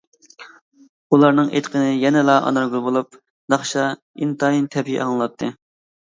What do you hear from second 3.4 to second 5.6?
ناخشا ئىنتايىن تەبىئىي ئاڭلىناتتى.